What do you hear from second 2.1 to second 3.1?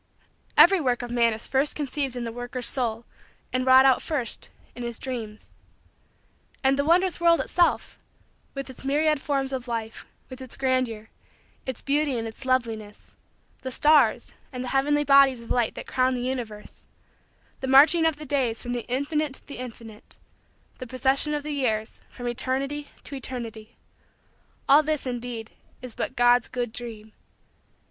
in the worker's soul